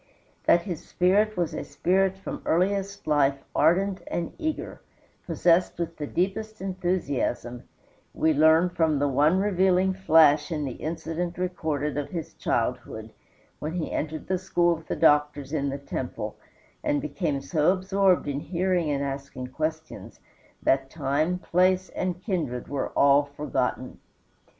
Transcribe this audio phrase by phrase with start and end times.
[0.45, 4.81] That his was a spirit from earliest life ardent and eager,
[5.27, 7.65] possessed with the deepest enthusiasm,
[8.11, 13.13] we learn from the one revealing flash in the incident recorded of his childhood,
[13.59, 16.35] when he entered the school of the doctors in the temple
[16.83, 20.19] and became so absorbed in hearing and asking questions
[20.63, 23.99] that time, place, and kindred were all forgotten.